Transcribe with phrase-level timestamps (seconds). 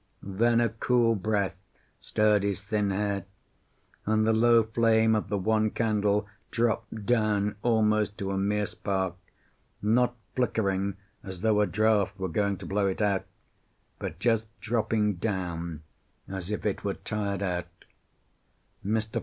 [0.23, 1.53] Then a cool breath
[1.99, 3.25] stirred his thin hair,
[4.07, 9.13] and the low flame of the one candle dropped down almost to a mere spark,
[9.79, 13.25] not flickering as though a draught were going to blow it out,
[13.99, 15.83] but just dropping down
[16.27, 17.67] as if it were tired out.
[18.83, 19.19] Mr.